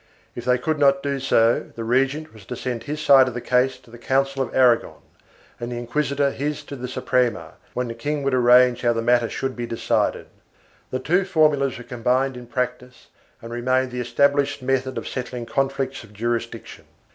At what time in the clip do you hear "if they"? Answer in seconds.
0.33-0.57